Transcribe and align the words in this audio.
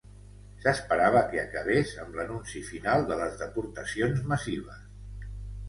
S'esperava 0.61 1.21
que 1.33 1.39
acabés 1.41 1.91
amb 2.05 2.17
l'anunci 2.21 2.63
final 2.71 3.07
de 3.13 3.21
les 3.21 3.39
deportacions 3.45 4.27
massives. 4.35 5.33